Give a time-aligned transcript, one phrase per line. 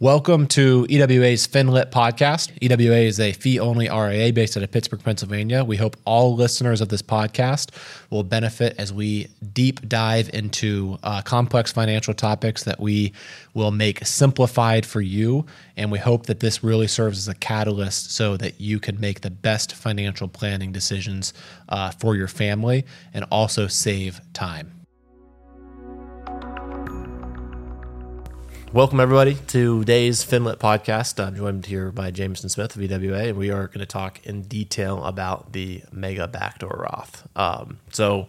[0.00, 2.52] Welcome to EWA's FinLit podcast.
[2.62, 5.64] EWA is a fee only RIA based out of Pittsburgh, Pennsylvania.
[5.64, 7.74] We hope all listeners of this podcast
[8.08, 13.12] will benefit as we deep dive into uh, complex financial topics that we
[13.54, 15.44] will make simplified for you.
[15.76, 19.22] And we hope that this really serves as a catalyst so that you can make
[19.22, 21.34] the best financial planning decisions
[21.70, 24.77] uh, for your family and also save time.
[28.70, 31.24] Welcome, everybody, to today's Finlit podcast.
[31.24, 34.42] I'm joined here by Jamison Smith of EWA, and we are going to talk in
[34.42, 37.26] detail about the Mega Backdoor Roth.
[37.34, 38.28] Um, so,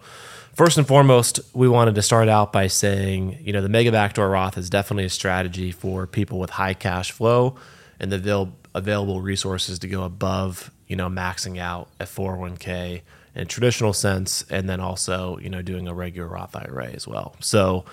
[0.54, 4.30] first and foremost, we wanted to start out by saying, you know, the Mega Backdoor
[4.30, 7.56] Roth is definitely a strategy for people with high cash flow
[8.00, 13.02] and the avail- available resources to go above, you know, maxing out a 401k
[13.34, 17.06] in a traditional sense, and then also, you know, doing a regular Roth IRA as
[17.06, 17.36] well.
[17.40, 17.84] So,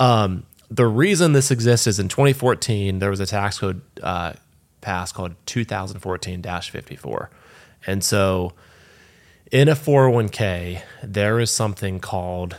[0.00, 0.44] um,
[0.76, 4.32] the reason this exists is in 2014 there was a tax code uh,
[4.80, 7.28] passed called 2014-54
[7.86, 8.52] and so
[9.50, 12.56] in a 401k there is something called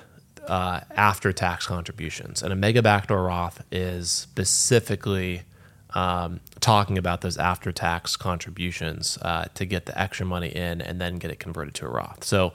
[0.47, 2.43] uh, after tax contributions.
[2.43, 5.43] And a mega backdoor roth is specifically
[5.91, 10.99] um, talking about those after tax contributions uh, to get the extra money in and
[10.99, 12.23] then get it converted to a roth.
[12.23, 12.53] So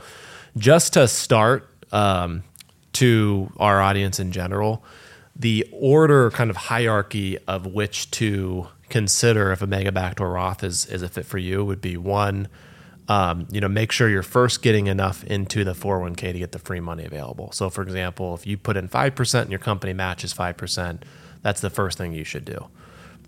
[0.57, 2.43] just to start um,
[2.95, 4.85] to our audience in general
[5.39, 10.87] the order kind of hierarchy of which to consider if a mega backdoor Roth is
[10.87, 12.49] is a fit for you would be one,
[13.09, 16.59] um, you know, make sure you're first getting enough into the 401k to get the
[16.59, 17.53] free money available.
[17.53, 21.05] So, for example, if you put in five percent and your company matches five percent,
[21.43, 22.67] that's the first thing you should do.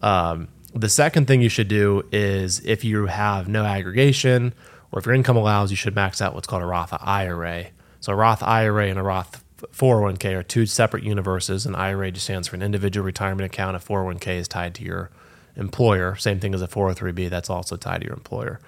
[0.03, 4.55] Um, the second thing you should do is if you have no aggregation
[4.93, 7.67] or if your income allows, you should max out what's called a Roth IRA.
[8.01, 9.40] So, a Roth IRA and a Roth
[9.73, 11.67] 401k are two separate universes.
[11.67, 13.77] An IRA just stands for an individual retirement account.
[13.77, 15.11] A 401k is tied to your
[15.57, 16.17] employer.
[16.17, 18.61] Same thing as a 403b, that's also tied to your employer.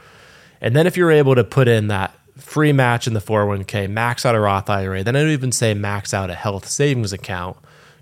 [0.61, 4.25] And then if you're able to put in that free match in the 401k, max
[4.25, 7.57] out a Roth IRA, then I don't even say max out a health savings account.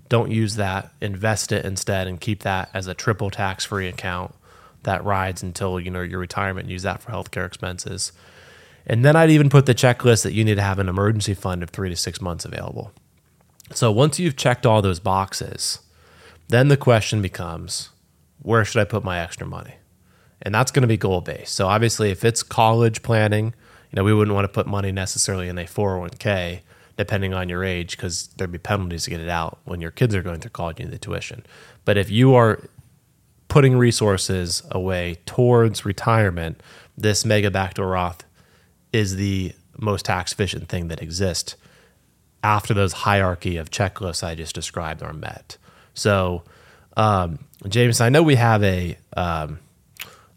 [0.09, 0.91] Don't use that.
[1.01, 4.35] Invest it instead and keep that as a triple tax free account
[4.83, 6.65] that rides until you know your retirement.
[6.65, 8.11] And use that for healthcare expenses.
[8.85, 11.63] And then I'd even put the checklist that you need to have an emergency fund
[11.63, 12.91] of three to six months available.
[13.73, 15.79] So once you've checked all those boxes,
[16.49, 17.89] then the question becomes
[18.41, 19.75] where should I put my extra money?
[20.41, 21.53] And that's going to be goal based.
[21.53, 23.53] So obviously, if it's college planning,
[23.91, 26.61] you know, we wouldn't want to put money necessarily in a 401k,
[26.97, 30.15] depending on your age, because there'd be penalties to get it out when your kids
[30.15, 31.45] are going through college and the tuition.
[31.85, 32.59] But if you are
[33.47, 36.61] putting resources away towards retirement,
[36.97, 38.23] this mega backdoor Roth
[38.93, 41.55] is the most tax efficient thing that exists
[42.43, 45.57] after those hierarchy of checklists I just described are met.
[45.93, 46.43] So,
[46.97, 49.59] um, James, I know we have a um,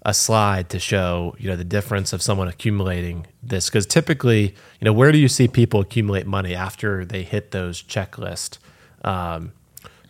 [0.04, 4.84] a slide to show you know the difference of someone accumulating this because typically you
[4.84, 8.59] know where do you see people accumulate money after they hit those checklist
[9.03, 9.53] um,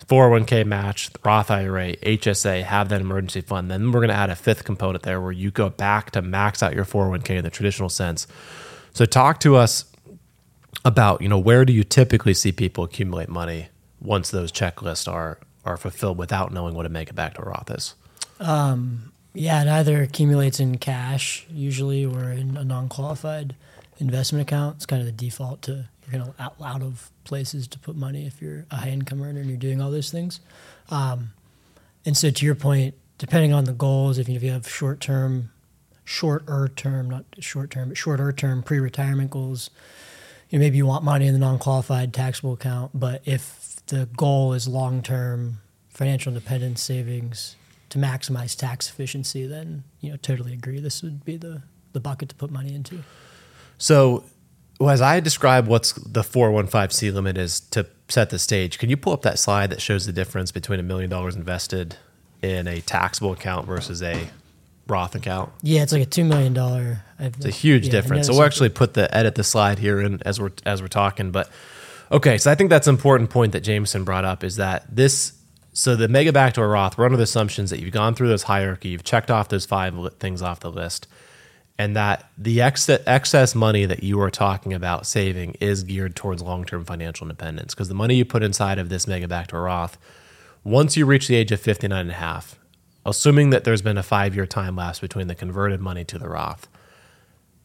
[0.09, 3.71] 401k match roth ira hsa have that emergency fund.
[3.71, 6.63] Then we're going to add a fifth component there where you go back to max
[6.63, 8.27] out your 401k in the traditional sense.
[8.93, 9.87] So talk to us
[10.85, 13.69] about you know where do you typically see people accumulate money
[14.01, 17.71] once those checklists are are fulfilled without knowing what to make a mega backdoor roth
[17.71, 17.95] is?
[18.39, 23.57] Um, yeah, it either accumulates in cash usually or in a non-qualified
[23.99, 24.77] investment account.
[24.77, 28.27] It's kind of the default to you're kind of out, of places to put money
[28.27, 30.41] if you're a high income earner and you're doing all those things.
[30.91, 31.33] Um,
[32.05, 35.01] and so to your point, depending on the goals, if you, if you have short
[35.01, 35.51] term,
[36.05, 39.71] shorter term, not short term, but shorter term pre-retirement goals,
[40.51, 42.91] you know, maybe you want money in the non-qualified taxable account.
[42.95, 47.57] But if the goal is long term financial independence savings,
[47.95, 50.81] to maximize tax efficiency, then you know totally agree.
[50.81, 51.63] This would be the
[51.93, 53.05] the bucket to put money into.
[53.79, 54.25] So,
[54.79, 58.97] well, as I describe what's the 415C limit is to set the stage, can you
[58.97, 61.97] pull up that slide that shows the difference between a million dollars invested
[62.43, 64.29] in a taxable account versus a
[64.87, 65.51] Roth account?
[65.63, 67.03] Yeah, it's like a two million dollar.
[67.19, 68.27] It's a huge yeah, difference.
[68.27, 71.31] So we'll actually put the edit the slide here in as we're as we're talking.
[71.31, 71.49] But
[72.11, 75.33] okay, so I think that's an important point that Jamison brought up is that this
[75.73, 78.91] so the mega backdoor Roth, we're under the assumptions that you've gone through this hierarchy,
[78.91, 81.09] you've checked off those five things off the list,
[81.79, 86.43] and that the ex- excess money that you are talking about saving is geared towards
[86.43, 87.75] long-term financial independence.
[87.75, 89.99] Because the money you put inside of this mega backdoor Roth,
[90.63, 92.59] once you reach the age of 59 and a half,
[93.05, 96.69] assuming that there's been a five-year time lapse between the converted money to the Roth,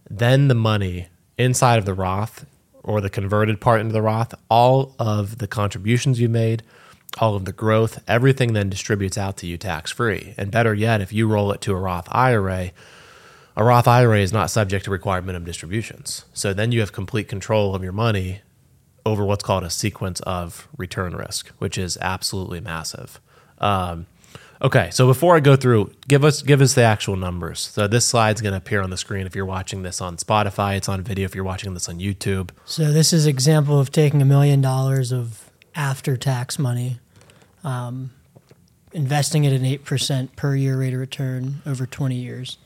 [0.10, 1.08] then the money
[1.38, 2.46] inside of the Roth
[2.84, 6.64] or the converted part into the Roth, all of the contributions you made–
[7.18, 10.34] all of the growth, everything then distributes out to you tax free.
[10.38, 12.72] And better yet, if you roll it to a Roth IRA,
[13.56, 16.26] a Roth IRA is not subject to required minimum distributions.
[16.34, 18.42] So then you have complete control of your money
[19.06, 23.20] over what's called a sequence of return risk, which is absolutely massive.
[23.58, 24.06] Um,
[24.62, 27.60] okay, so before I go through, give us give us the actual numbers.
[27.60, 30.78] So this slide's going to appear on the screen if you're watching this on Spotify.
[30.78, 32.52] It's on video if you're watching this on YouTube.
[32.66, 37.00] So this is example of taking a million dollars of after tax money,
[37.64, 38.12] um,
[38.92, 42.58] investing at an eight percent per year rate of return over twenty years.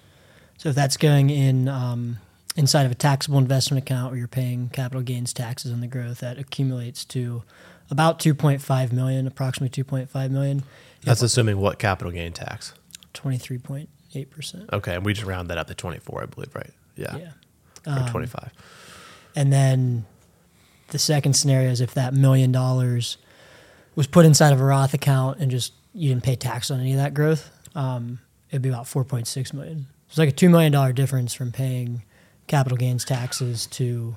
[0.58, 2.18] So if that's going in um,
[2.56, 6.20] inside of a taxable investment account where you're paying capital gains taxes on the growth,
[6.20, 7.44] that accumulates to
[7.90, 10.64] about 2.5 million, approximately 2.5 million.
[11.04, 12.74] That's assuming what capital gain tax?
[13.14, 14.70] 23.8 percent.
[14.72, 16.72] Okay, and we just round that up to 24, I believe, right?
[16.96, 17.18] Yeah,
[17.86, 18.06] Yeah.
[18.06, 18.52] or 25.
[19.36, 20.06] And then
[20.90, 23.18] the second scenario is if that million dollars
[23.96, 26.92] was put inside of a Roth account and just you didn't pay tax on any
[26.94, 28.20] of that growth, um,
[28.50, 29.88] it'd be about 4.6 million.
[30.14, 32.04] It's like a two million dollar difference from paying
[32.46, 34.16] capital gains taxes to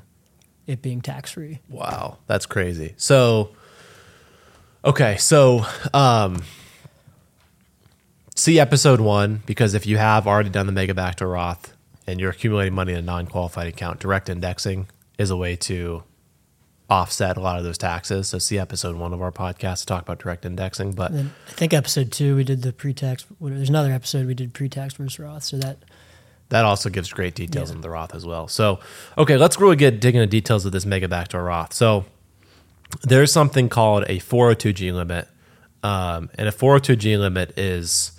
[0.66, 1.60] it being tax free.
[1.70, 2.93] Wow, that's crazy.
[2.98, 3.56] So,
[4.84, 5.64] okay, so
[5.94, 6.43] um,
[8.34, 11.75] see episode one because if you have already done the mega backdoor Roth
[12.06, 16.02] and you're accumulating money in a non-qualified account, direct indexing is a way to
[16.88, 18.28] offset a lot of those taxes.
[18.28, 20.92] So see episode one of our podcast to talk about direct indexing.
[20.92, 23.26] But I think episode two we did the pre tax.
[23.40, 25.42] There's another episode we did pre tax versus Roth.
[25.44, 25.78] So that
[26.48, 27.76] that also gives great details Yeah.
[27.76, 28.46] into the Roth as well.
[28.46, 28.78] So,
[29.18, 31.72] okay, let's really get dig into details of this mega backdoor Roth.
[31.72, 32.04] So,
[33.02, 35.26] there's something called a 402g limit,
[35.82, 38.12] um, and a 402g limit is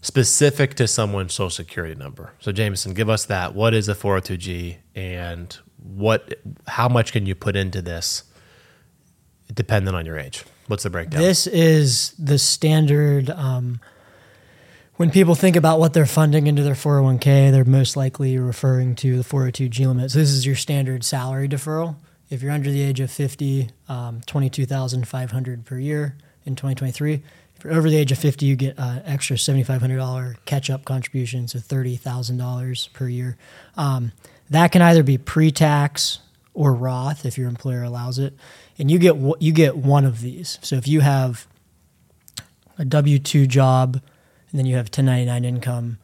[0.00, 2.32] specific to someone's social security number.
[2.40, 3.54] So, Jamison, give us that.
[3.54, 6.34] What is a 402g, and what?
[6.66, 8.24] How much can you put into this,
[9.52, 10.44] depending on your age?
[10.66, 11.20] What's the breakdown?
[11.20, 13.30] This is the standard.
[13.30, 13.80] Um,
[14.96, 19.16] when people think about what they're funding into their 401k, they're most likely referring to
[19.16, 20.10] the 402g limit.
[20.10, 21.96] So this is your standard salary deferral.
[22.30, 27.22] If you're under the age of 50, um, 22,500 per year in 2023.
[27.62, 32.92] You're over the age of 50, you get uh, extra $7,500 catch-up contribution, so $30,000
[32.92, 33.36] per year.
[33.76, 34.12] Um,
[34.50, 36.18] that can either be pre-tax
[36.54, 38.34] or Roth if your employer allows it,
[38.78, 40.58] and you get you get one of these.
[40.62, 41.46] So if you have
[42.78, 43.94] a W two job,
[44.50, 45.98] and then you have 1099 income,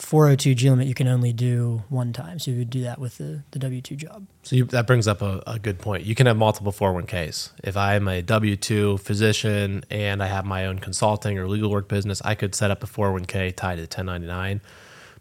[0.00, 2.38] 402G limit you can only do one time.
[2.38, 4.26] So you would do that with the, the W two job.
[4.42, 6.04] So you, that brings up a, a good point.
[6.04, 7.50] You can have multiple 401ks.
[7.62, 11.88] If I'm a W 2 physician and I have my own consulting or legal work
[11.88, 14.62] business, I could set up a 401k tied to the 1099.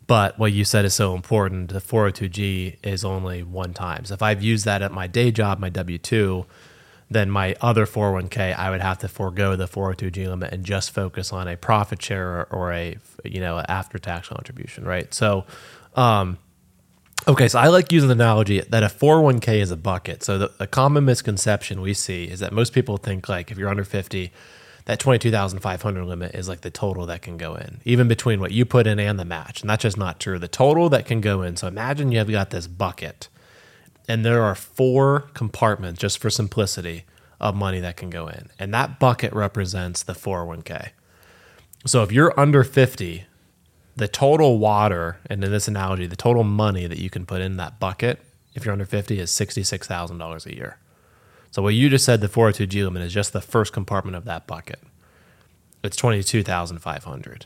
[0.07, 1.69] But what you said is so important.
[1.69, 4.05] The 402g is only one time.
[4.05, 6.45] So if I've used that at my day job, my W 2,
[7.09, 11.33] then my other 401k, I would have to forego the 402g limit and just focus
[11.33, 15.13] on a profit share or, or a you know after tax contribution, right?
[15.13, 15.45] So,
[15.95, 16.38] um,
[17.27, 20.23] Okay, so I like using the analogy that a 401k is a bucket.
[20.23, 23.83] So the, common misconception we see is that most people think like if you're under
[23.83, 24.31] 50,
[24.85, 28.65] that 22,500 limit is like the total that can go in, even between what you
[28.65, 29.61] put in and the match.
[29.61, 30.39] And that's just not true.
[30.39, 31.57] The total that can go in.
[31.57, 33.27] So imagine you have got this bucket
[34.09, 37.06] and there are four compartments just for simplicity
[37.39, 38.50] of money that can go in.
[38.57, 40.89] And that bucket represents the 401k.
[41.85, 43.25] So if you're under 50,
[43.95, 47.57] the total water, and in this analogy, the total money that you can put in
[47.57, 48.19] that bucket,
[48.56, 50.80] if you're under 50, is $66,000 a year.
[51.51, 54.47] So what you just said, the 402G limit is just the first compartment of that
[54.47, 54.80] bucket.
[55.83, 57.45] It's 22,500.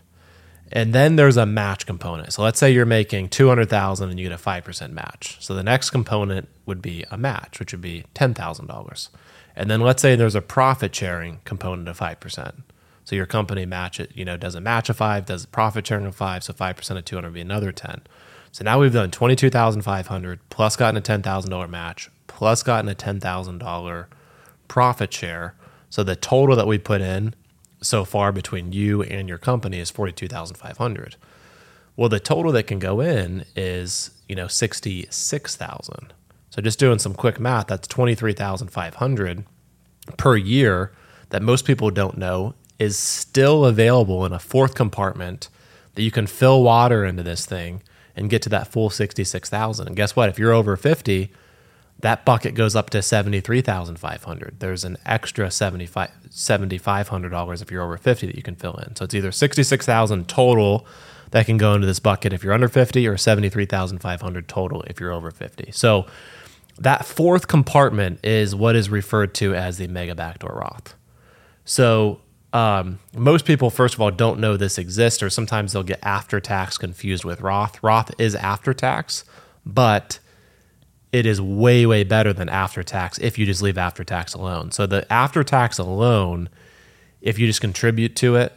[0.72, 2.34] And then there's a match component.
[2.34, 5.38] So let's say you're making 200,000 and you get a 5% match.
[5.40, 9.10] So the next component would be a match, which would be $10,000.
[9.56, 12.64] And then let's say there's a profit sharing component of 5%.
[13.06, 16.06] So your company match it, you know, doesn't match a 5, does a profit sharing
[16.06, 18.02] of 5, so 5% of 200 would be another 10.
[18.52, 24.06] So now we've done 22,500 plus gotten a $10,000 match plus gotten a $10,000
[24.68, 25.56] profit share.
[25.90, 27.36] So the total that we put in
[27.84, 31.16] so far between you and your company is 42,500.
[31.96, 36.14] Well, the total that can go in is, you know, 66,000.
[36.50, 39.46] So just doing some quick math, that's 23,500
[40.18, 40.92] per year
[41.30, 45.50] that most people don't know is still available in a fourth compartment
[45.96, 47.82] that you can fill water into this thing
[48.16, 49.88] and get to that full 66,000.
[49.88, 50.30] And guess what?
[50.30, 51.32] If you're over 50,
[52.04, 54.60] that bucket goes up to 73,500.
[54.60, 58.94] There's an extra 75 $7,500 if you're over 50 that you can fill in.
[58.98, 60.86] So it's either 66,000 total
[61.32, 65.14] that can go into this bucket if you're under 50 or 73,500 total if you're
[65.14, 65.72] over 50.
[65.72, 66.06] So
[66.78, 70.96] that fourth compartment is what is referred to as the mega backdoor Roth.
[71.64, 72.20] So
[72.52, 76.42] um, most people, first of all, don't know this exists, or sometimes they'll get after
[76.42, 77.82] tax confused with Roth.
[77.82, 79.24] Roth is after tax,
[79.66, 80.20] but
[81.14, 84.72] it is way, way better than after tax if you just leave after tax alone.
[84.72, 86.50] So the after tax alone,
[87.22, 88.52] if you just contribute to it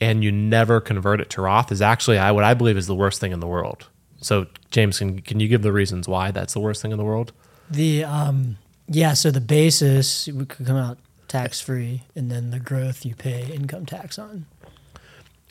[0.00, 3.20] and you never convert it to Roth, is actually what I believe is the worst
[3.20, 3.88] thing in the world.
[4.20, 7.04] So, James, can, can you give the reasons why that's the worst thing in the
[7.04, 7.32] world?
[7.70, 13.04] The um, yeah, so the basis could come out tax free, and then the growth
[13.04, 14.46] you pay income tax on.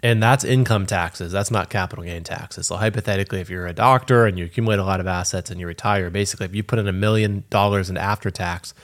[0.04, 1.32] And that's income taxes.
[1.32, 2.68] That's not capital gain taxes.
[2.68, 5.66] So hypothetically, if you're a doctor and you accumulate a lot of assets and you
[5.66, 8.76] retire, basically, if you put in a million dollars in after tax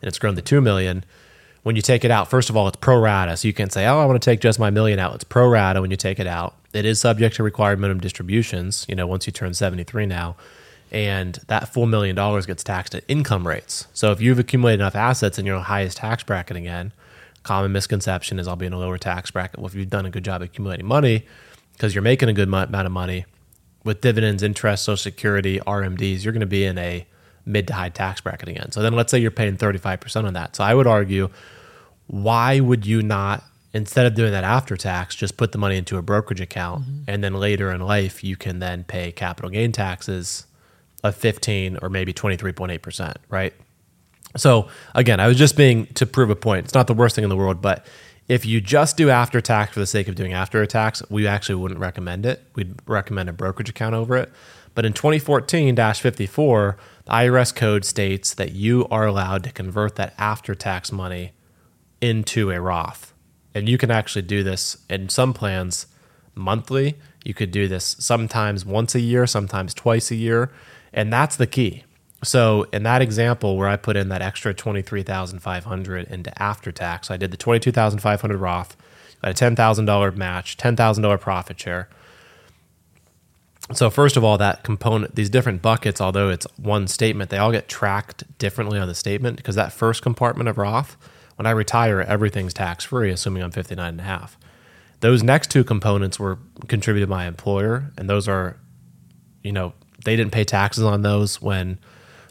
[0.00, 1.04] and it's grown to two million,
[1.62, 3.36] when you take it out, first of all, it's pro rata.
[3.36, 5.46] So you can say, "Oh, I want to take just my million out." It's pro
[5.48, 6.56] rata when you take it out.
[6.72, 8.86] It is subject to required minimum distributions.
[8.88, 10.36] You know, once you turn seventy three now,
[10.90, 13.86] and that full million dollars gets taxed at income rates.
[13.92, 16.92] So if you've accumulated enough assets and you're in the highest tax bracket again,
[17.42, 19.58] common misconception is I'll be in a lower tax bracket.
[19.58, 21.26] Well, if you've done a good job accumulating money
[21.72, 23.24] because you're making a good amount of money
[23.84, 27.06] with dividends, interest, social security, RMDs, you're going to be in a
[27.44, 28.70] mid to high tax bracket again.
[28.70, 30.56] So then let's say you're paying 35% on that.
[30.56, 31.30] So I would argue,
[32.06, 35.96] why would you not, instead of doing that after tax, just put the money into
[35.96, 37.02] a brokerage account mm-hmm.
[37.08, 40.46] and then later in life you can then pay capital gain taxes
[41.02, 43.52] of 15 or maybe 23.8%, right?
[44.36, 46.64] So again, I was just being to prove a point.
[46.64, 47.86] It's not the worst thing in the world, but
[48.28, 51.56] if you just do after tax for the sake of doing after tax, we actually
[51.56, 52.42] wouldn't recommend it.
[52.54, 54.30] We'd recommend a brokerage account over it.
[54.74, 60.14] But in 2014 54, the IRS code states that you are allowed to convert that
[60.16, 61.32] after tax money
[62.00, 63.12] into a Roth.
[63.54, 65.86] And you can actually do this in some plans
[66.34, 66.96] monthly.
[67.24, 70.50] You could do this sometimes once a year, sometimes twice a year.
[70.92, 71.84] And that's the key.
[72.24, 77.16] So in that example where I put in that extra 23,500 into after tax, I
[77.16, 78.76] did the 22,500 Roth,
[79.22, 81.88] a $10,000 match, $10,000 profit share.
[83.72, 87.52] So first of all, that component, these different buckets, although it's one statement, they all
[87.52, 90.96] get tracked differently on the statement because that first compartment of Roth,
[91.36, 94.36] when I retire, everything's tax free, assuming I'm 59 and a half.
[95.00, 96.38] Those next two components were
[96.68, 98.56] contributed by my employer, and those are,
[99.42, 99.72] you know,
[100.04, 101.78] they didn't pay taxes on those when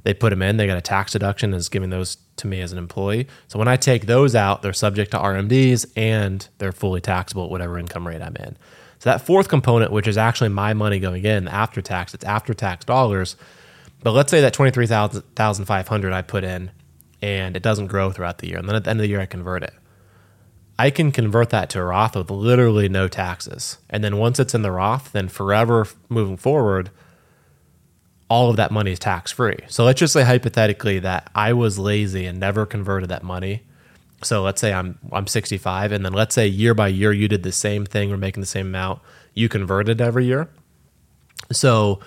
[0.03, 0.57] they put them in.
[0.57, 3.27] They got a tax deduction as giving those to me as an employee.
[3.47, 7.51] So when I take those out, they're subject to RMDs and they're fully taxable at
[7.51, 8.57] whatever income rate I'm in.
[8.99, 12.53] So that fourth component, which is actually my money going in after tax, it's after
[12.53, 13.35] tax dollars.
[14.03, 16.71] But let's say that twenty three thousand five hundred I put in,
[17.21, 19.21] and it doesn't grow throughout the year, and then at the end of the year
[19.21, 19.73] I convert it.
[20.77, 24.55] I can convert that to a Roth with literally no taxes, and then once it's
[24.55, 26.89] in the Roth, then forever moving forward,
[28.31, 29.57] all of that money is tax free.
[29.67, 33.63] So let's just say hypothetically that I was lazy and never converted that money.
[34.23, 37.43] So let's say I'm I'm 65 and then let's say year by year you did
[37.43, 39.01] the same thing or making the same amount,
[39.33, 40.47] you converted every year.
[41.51, 41.99] So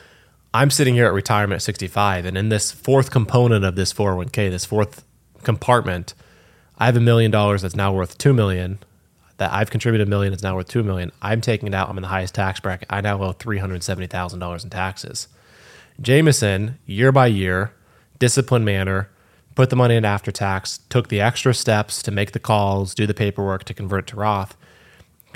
[0.55, 4.49] I'm sitting here at retirement at 65 and in this fourth component of this 401k,
[4.49, 5.05] this fourth
[5.43, 6.15] compartment,
[6.79, 8.79] I have a million dollars that's now worth 2 million
[9.37, 11.13] that I've contributed a million it's now worth 2 million.
[11.21, 12.89] I'm taking it out, I'm in the highest tax bracket.
[12.89, 15.29] I now owe $370,000 in taxes.
[16.01, 17.73] Jamison, year by year,
[18.19, 19.11] disciplined manner,
[19.55, 23.07] put the money in after tax, took the extra steps to make the calls, do
[23.07, 24.57] the paperwork to convert to Roth.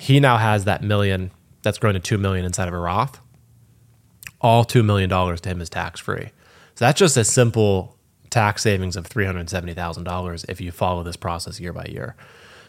[0.01, 1.31] He now has that million
[1.63, 3.21] that's grown to two million inside of a Roth.
[4.41, 6.31] All two million dollars to him is tax free.
[6.75, 7.97] So that's just a simple
[8.31, 11.87] tax savings of three hundred seventy thousand dollars if you follow this process year by
[11.87, 12.15] year.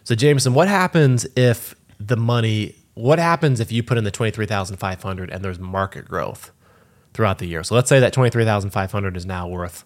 [0.04, 2.76] So Jamison, what happens if the money?
[2.96, 6.06] What happens if you put in the twenty three thousand five hundred and there's market
[6.06, 6.52] growth?
[7.20, 7.66] Throughout the year.
[7.66, 9.84] So let's say that twenty three thousand five hundred is now worth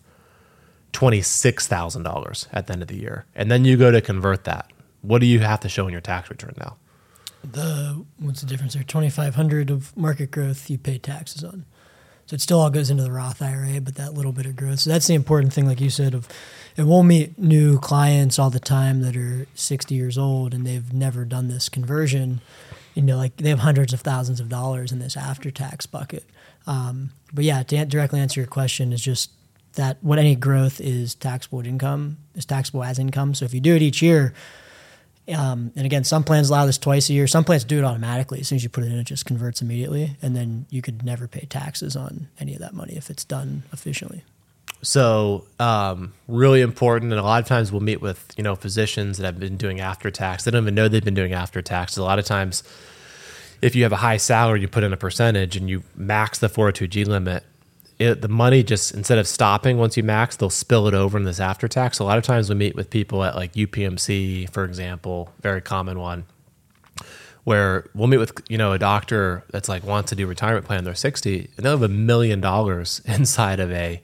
[0.92, 4.02] twenty six thousand dollars at the end of the year, and then you go to
[4.02, 4.72] convert that.
[5.02, 6.78] What do you have to show in your tax return now?
[7.44, 8.84] The what's the difference there?
[8.84, 11.66] Twenty five hundred of market growth you pay taxes on.
[12.28, 14.82] So it still all goes into the Roth IRA, but that little bit of growth.
[14.82, 16.30] So that's the important thing, like you said, of
[16.78, 20.94] and we'll meet new clients all the time that are 60 years old and they've
[20.94, 22.42] never done this conversion.
[22.94, 26.26] You know, like they have hundreds of thousands of dollars in this after tax bucket.
[26.68, 29.32] Um, but yeah, to directly answer your question, is just
[29.74, 33.34] that what any growth is taxable income is taxable as income.
[33.34, 34.34] So if you do it each year,
[35.28, 37.28] um, and again, some plans allow this twice a year.
[37.28, 38.42] Some plans do it automatically.
[38.42, 41.04] As soon as you put it in, it just converts immediately, and then you could
[41.04, 44.24] never pay taxes on any of that money if it's done efficiently.
[44.82, 49.18] So, um, really important, and a lot of times we'll meet with you know physicians
[49.18, 50.44] that have been doing after tax.
[50.44, 51.96] They don't even know they've been doing after tax.
[51.96, 52.64] A lot of times
[53.64, 56.50] if you have a high salary, you put in a percentage and you max the
[56.50, 57.46] 402g limit,
[57.98, 61.24] it, the money just instead of stopping once you max, they'll spill it over in
[61.24, 62.00] this after tax.
[62.00, 65.98] A lot of times we meet with people at like UPMC, for example, very common
[65.98, 66.26] one,
[67.46, 70.84] where we'll meet with you know a doctor that's like wants to do retirement plan.
[70.84, 74.02] They're sixty and they'll have a million dollars inside of a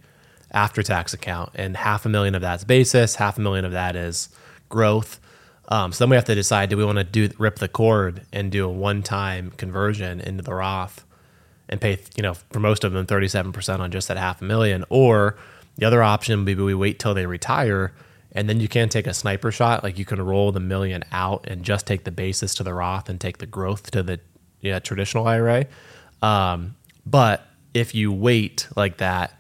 [0.51, 3.97] after tax account, and half a million of that's basis, half a million of that
[3.97, 4.29] is
[4.69, 5.19] growth.
[5.69, 8.23] Um, so then we have to decide: do we want to do rip the cord
[8.33, 11.05] and do a one-time conversion into the Roth
[11.69, 14.45] and pay, you know, for most of them, thirty-seven percent on just that half a
[14.45, 15.37] million, or
[15.77, 17.93] the other option would be we wait till they retire,
[18.31, 21.45] and then you can take a sniper shot, like you can roll the million out
[21.47, 24.19] and just take the basis to the Roth and take the growth to the
[24.81, 25.67] traditional IRA.
[26.21, 29.39] Um, but if you wait like that,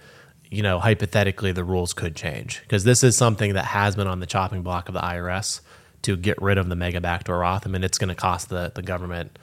[0.49, 4.19] you know, hypothetically, the rules could change because this is something that has been on
[4.19, 5.61] the chopping block of the IRS
[6.03, 7.65] to get rid of the mega backdoor Roth.
[7.65, 9.37] I mean, it's going to cost the the government,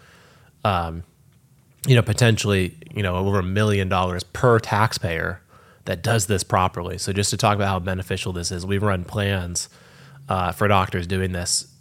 [0.65, 1.03] um,
[1.87, 5.41] you know, potentially, you know, over a million dollars per taxpayer
[5.85, 6.99] that does this properly.
[6.99, 9.69] So just to talk about how beneficial this is, we've run plans
[10.29, 11.73] uh, for doctors doing this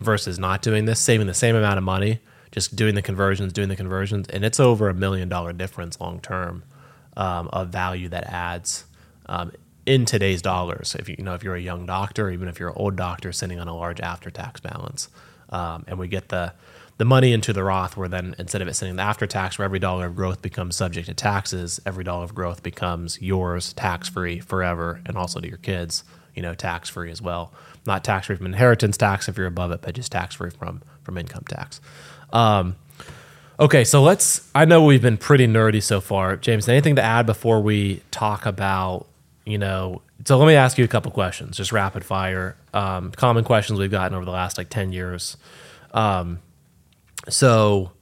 [0.00, 2.18] versus not doing this, saving the same amount of money,
[2.50, 6.20] just doing the conversions, doing the conversions, and it's over a million dollar difference long
[6.20, 6.64] term
[7.16, 8.84] um, of value that adds
[9.26, 9.52] um,
[9.86, 10.96] in today's dollars.
[10.98, 13.32] If you, you know if you're a young doctor, even if you're an old doctor
[13.32, 15.08] sitting on a large after tax balance,
[15.50, 16.52] um, and we get the
[16.96, 19.58] the money into the Roth, where then instead of it sitting in the after tax,
[19.58, 23.72] where every dollar of growth becomes subject to taxes, every dollar of growth becomes yours
[23.72, 27.52] tax free forever, and also to your kids, you know, tax free as well.
[27.84, 30.82] Not tax free from inheritance tax if you're above it, but just tax free from
[31.02, 31.80] from income tax.
[32.32, 32.76] Um,
[33.58, 34.48] okay, so let's.
[34.54, 36.68] I know we've been pretty nerdy so far, James.
[36.68, 39.06] Anything to add before we talk about
[39.44, 40.02] you know?
[40.24, 43.90] So let me ask you a couple questions, just rapid fire, um, common questions we've
[43.90, 45.36] gotten over the last like ten years.
[45.92, 46.40] Um,
[47.28, 47.92] so,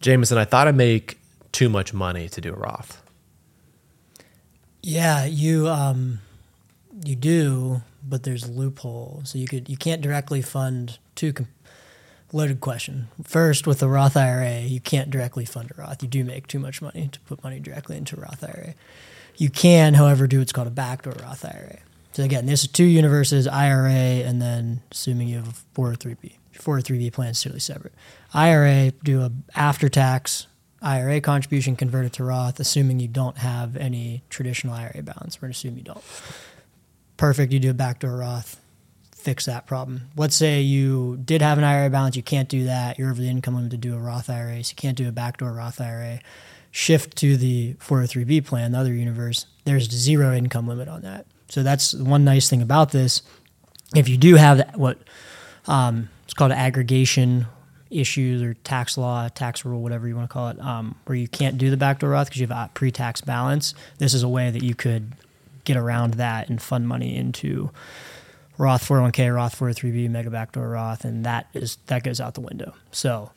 [0.00, 1.18] Jamison, I thought I make
[1.52, 3.02] too much money to do a Roth.
[4.82, 6.20] Yeah, you um,
[7.04, 9.30] you do, but there's loopholes.
[9.30, 11.34] So you could you can't directly fund two.
[12.32, 13.08] Loaded question.
[13.22, 16.02] First, with the Roth IRA, you can't directly fund a Roth.
[16.02, 18.74] You do make too much money to put money directly into a Roth IRA.
[19.36, 21.78] You can, however, do what's called a backdoor Roth IRA.
[22.12, 26.32] So again, there's two universes: IRA, and then assuming you have a 403b.
[26.52, 27.92] Your 403b plan is totally separate.
[28.32, 30.46] IRA, do a after tax
[30.82, 35.40] IRA contribution, convert it to Roth, assuming you don't have any traditional IRA balance.
[35.40, 36.02] We're to assume you don't.
[37.16, 37.52] Perfect.
[37.52, 38.60] You do a backdoor Roth,
[39.14, 40.02] fix that problem.
[40.16, 42.98] Let's say you did have an IRA balance, you can't do that.
[42.98, 45.12] You're over the income limit to do a Roth IRA, so you can't do a
[45.12, 46.20] backdoor Roth IRA.
[46.76, 49.46] Shift to the 403b plan, the other universe.
[49.64, 51.24] There's zero income limit on that.
[51.48, 53.22] So that's one nice thing about this.
[53.94, 54.98] If you do have what
[55.66, 57.46] um, it's called aggregation
[57.88, 61.28] issues or tax law, tax rule, whatever you want to call it, um, where you
[61.28, 63.72] can't do the backdoor Roth because you have a pre-tax balance.
[63.96, 65.12] This is a way that you could
[65.64, 67.70] get around that and fund money into
[68.58, 72.74] Roth 401k, Roth 403b, mega backdoor Roth, and that is that goes out the window.
[72.90, 73.30] So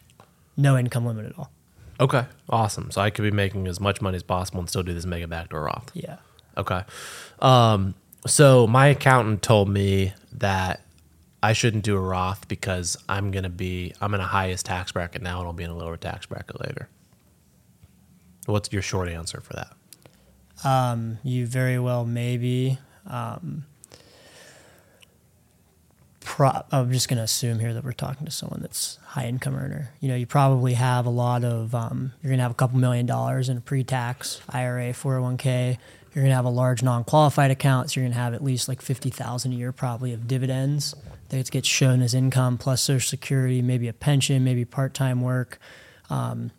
[0.58, 1.52] no income limit at all.
[1.99, 2.91] Okay, awesome.
[2.91, 5.27] So I could be making as much money as possible and still do this mega
[5.27, 5.91] backdoor Roth.
[5.93, 6.17] Yeah.
[6.57, 6.83] Okay.
[7.39, 7.93] Um,
[8.25, 10.81] so my accountant told me that
[11.41, 15.21] I shouldn't do a Roth because I'm gonna be I'm in a highest tax bracket
[15.21, 16.89] now and I'll be in a lower tax bracket later.
[18.45, 19.73] What's your short answer for that?
[20.63, 22.77] Um, you very well may be.
[23.07, 23.65] Um,
[26.19, 29.55] pro- I'm just going to assume here that we're talking to someone that's high income
[29.55, 29.91] earner.
[29.99, 32.77] You know, you probably have a lot of, um, you're going to have a couple
[32.77, 35.77] million dollars in a pre tax IRA, 401k.
[36.13, 37.91] You're going to have a large non qualified account.
[37.91, 40.95] So you're going to have at least like 50000 a year probably of dividends
[41.29, 45.60] that gets shown as income plus Social Security, maybe a pension, maybe part time work.
[46.10, 46.51] Um,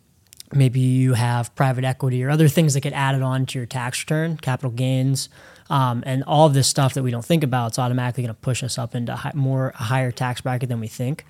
[0.53, 4.01] maybe you have private equity or other things that get added on to your tax
[4.01, 5.29] return, capital gains,
[5.71, 7.67] um, and all of this stuff that we don't think about.
[7.69, 10.81] It's automatically going to push us up into high, more a higher tax bracket than
[10.81, 11.25] we think.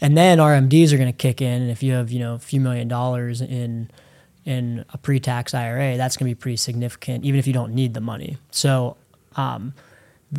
[0.00, 2.38] And then RMDs are going to kick in, and if you have you know a
[2.38, 3.90] few million dollars in
[4.46, 7.94] in a pre-tax IRA, that's going to be pretty significant, even if you don't need
[7.94, 8.38] the money.
[8.50, 8.96] So.
[9.36, 9.74] Um,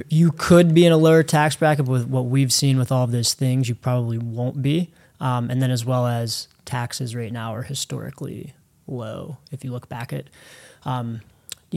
[0.10, 3.12] you could be in a lower tax bracket with what we've seen with all of
[3.12, 7.56] those things you probably won't be um, and then as well as taxes right now
[7.56, 8.54] are historically
[8.86, 10.26] low if you look back at
[10.84, 11.21] um,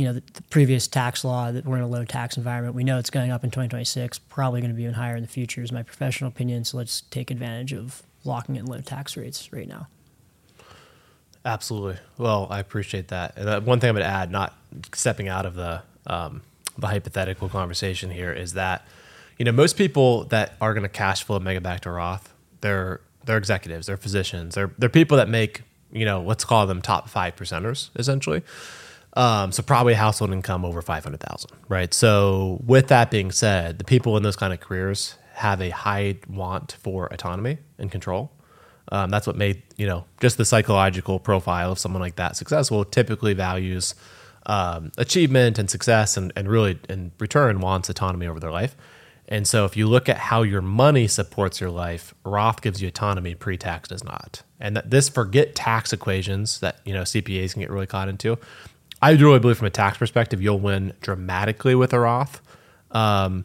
[0.01, 2.83] you know the, the, previous tax law that we're in a low tax environment we
[2.83, 5.63] know it's going up in 2026 probably going to be even higher in the future
[5.63, 6.65] is my professional opinion.
[6.65, 9.89] So let's take advantage of locking in low tax rates right now.
[11.45, 11.99] Absolutely.
[12.17, 13.35] Well i appreciate that.
[13.37, 14.57] And uh, one thing i'm going to add not
[14.95, 16.41] stepping out of the um,
[16.79, 18.87] the hypothetical conversation here is that
[19.39, 22.33] you know most people that are going to cash flow mega backdoor Roth,
[22.63, 26.81] they're they're executives, they're physicians, they're they're people that make you know let's call them
[26.81, 28.43] top five percenters essentially.
[29.15, 31.93] Um, so probably household income over five hundred thousand, right?
[31.93, 36.17] So with that being said, the people in those kind of careers have a high
[36.29, 38.31] want for autonomy and control.
[38.93, 42.85] Um, that's what made you know just the psychological profile of someone like that successful.
[42.85, 43.95] Typically values
[44.47, 48.77] um, achievement and success, and, and really in return wants autonomy over their life.
[49.31, 52.89] And so if you look at how your money supports your life, Roth gives you
[52.89, 54.43] autonomy, pre-tax does not.
[54.59, 58.39] And that this forget tax equations that you know CPAs can get really caught into.
[59.03, 62.41] I really believe from a tax perspective, you'll win dramatically with a Roth.
[62.91, 63.45] Um,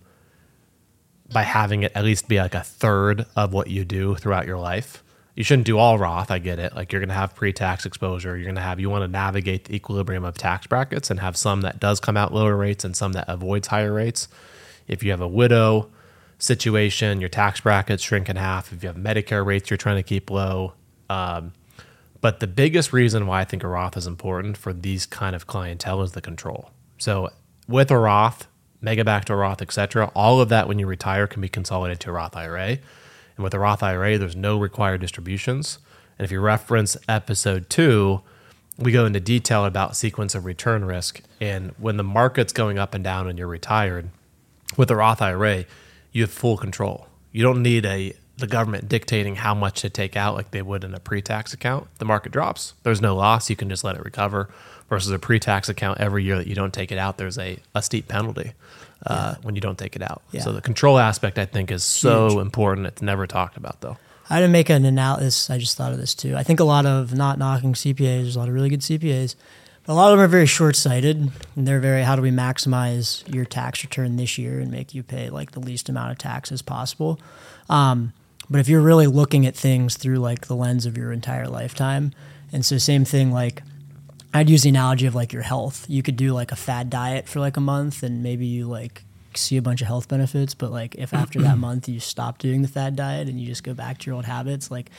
[1.31, 4.57] by having it at least be like a third of what you do throughout your
[4.57, 5.03] life.
[5.35, 6.31] You shouldn't do all Roth.
[6.31, 6.75] I get it.
[6.75, 8.37] Like you're going to have pre-tax exposure.
[8.37, 11.35] You're going to have you want to navigate the equilibrium of tax brackets and have
[11.35, 14.27] some that does come out lower rates and some that avoids higher rates.
[14.87, 15.89] If you have a widow
[16.37, 18.71] situation, your tax brackets shrink in half.
[18.71, 20.73] If you have Medicare rates, you're trying to keep low.
[21.09, 21.53] Um,
[22.21, 25.47] but the biggest reason why I think a Roth is important for these kind of
[25.47, 26.71] clientele is the control.
[26.97, 27.29] So
[27.67, 28.47] with a Roth,
[28.81, 31.99] mega back to a Roth, etc., all of that when you retire can be consolidated
[32.01, 32.77] to a Roth IRA.
[33.35, 35.79] And with a Roth IRA, there's no required distributions.
[36.17, 38.21] And if you reference episode two,
[38.77, 41.21] we go into detail about sequence of return risk.
[41.41, 44.09] And when the market's going up and down and you're retired,
[44.77, 45.65] with a Roth IRA,
[46.11, 47.07] you have full control.
[47.31, 50.83] You don't need a the government dictating how much to take out like they would
[50.83, 51.87] in a pre-tax account.
[51.99, 52.73] The market drops.
[52.83, 53.49] There's no loss.
[53.49, 54.49] You can just let it recover.
[54.87, 57.81] Versus a pre-tax account, every year that you don't take it out, there's a, a
[57.81, 58.53] steep penalty
[59.05, 59.41] uh, yeah.
[59.41, 60.21] when you don't take it out.
[60.31, 60.41] Yeah.
[60.41, 62.41] So the control aspect, I think, is so Huge.
[62.41, 62.85] important.
[62.85, 63.97] It's never talked about though.
[64.29, 65.49] I didn't make an analysis.
[65.49, 66.35] I just thought of this too.
[66.35, 68.23] I think a lot of not knocking CPAs.
[68.23, 69.35] There's a lot of really good CPAs,
[69.85, 71.31] but a lot of them are very short-sighted.
[71.55, 75.03] And they're very, how do we maximize your tax return this year and make you
[75.03, 77.19] pay like the least amount of tax as possible?
[77.69, 78.13] Um,
[78.49, 82.11] but if you're really looking at things through like the lens of your entire lifetime,
[82.51, 83.61] and so same thing like
[84.33, 85.85] I'd use the analogy of like your health.
[85.89, 89.03] You could do like a fad diet for like a month and maybe you like
[89.33, 92.61] see a bunch of health benefits, but like if after that month you stop doing
[92.61, 94.89] the fad diet and you just go back to your old habits, like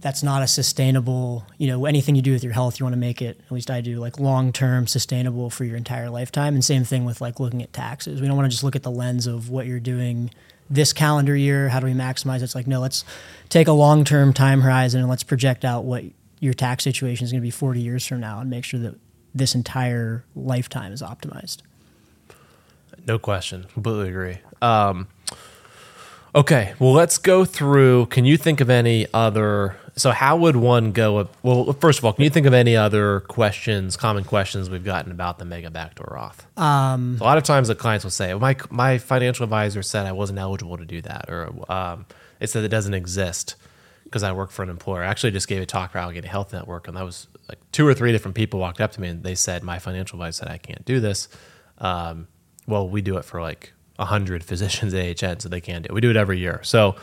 [0.00, 3.00] that's not a sustainable, you know, anything you do with your health, you want to
[3.00, 6.54] make it, at least I do, like long term sustainable for your entire lifetime.
[6.54, 8.20] And same thing with like looking at taxes.
[8.20, 10.30] We don't want to just look at the lens of what you're doing
[10.70, 11.68] this calendar year.
[11.68, 12.44] How do we maximize it?
[12.44, 13.04] It's like, no, let's
[13.48, 16.04] take a long term time horizon and let's project out what
[16.40, 18.94] your tax situation is going to be 40 years from now and make sure that
[19.34, 21.58] this entire lifetime is optimized.
[23.06, 23.64] No question.
[23.72, 24.38] Completely agree.
[24.60, 25.08] Um,
[26.34, 26.74] okay.
[26.78, 28.06] Well, let's go through.
[28.06, 29.76] Can you think of any other?
[29.98, 31.28] So, how would one go?
[31.42, 35.10] Well, first of all, can you think of any other questions, common questions we've gotten
[35.10, 36.46] about the mega backdoor Roth?
[36.58, 40.06] Um, so a lot of times the clients will say, "My my financial advisor said
[40.06, 42.06] I wasn't eligible to do that," or um,
[42.40, 43.56] "It said it doesn't exist."
[44.04, 45.02] because I work for an employer.
[45.02, 47.86] I actually just gave a talk for Allegheny Health Network, and that was like two
[47.86, 50.48] or three different people walked up to me and they said, "My financial advisor said
[50.48, 51.28] I can't do this."
[51.76, 52.26] Um,
[52.66, 55.92] well, we do it for like hundred physicians at AHN, so they can do it.
[55.92, 56.60] We do it every year.
[56.62, 56.96] So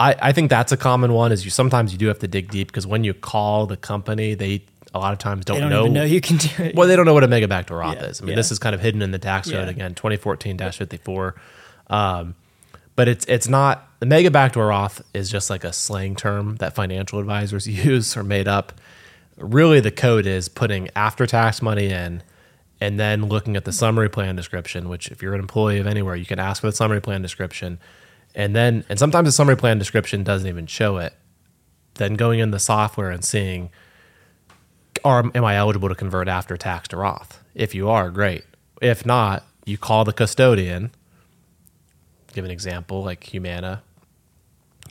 [0.00, 1.30] I, I think that's a common one.
[1.30, 4.34] Is you sometimes you do have to dig deep because when you call the company,
[4.34, 5.86] they a lot of times don't, don't know.
[5.86, 6.74] know you can do it.
[6.74, 8.20] Well, they don't know what a mega backdoor Roth yeah, is.
[8.20, 8.36] I mean, yeah.
[8.36, 9.70] this is kind of hidden in the tax code yeah.
[9.70, 11.34] again, 2014-54.
[11.88, 12.34] Um,
[12.96, 16.74] but it's it's not the mega backdoor Roth is just like a slang term that
[16.74, 18.80] financial advisors use or made up.
[19.36, 22.22] Really, the code is putting after tax money in
[22.80, 26.16] and then looking at the summary plan description, which if you're an employee of anywhere,
[26.16, 27.78] you can ask for the summary plan description.
[28.34, 31.14] And then, and sometimes the summary plan description doesn't even show it.
[31.94, 33.70] Then going in the software and seeing,
[35.04, 37.42] are, am I eligible to convert after tax to Roth?
[37.54, 38.44] If you are, great.
[38.80, 40.90] If not, you call the custodian
[42.32, 43.82] give an example like Humana,